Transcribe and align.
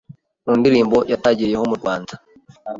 mu 0.45 0.53
ndirimbo 0.59 0.97
yatagiriyeho 1.11 1.63
mu 1.69 1.75
Rwanda 1.79 2.13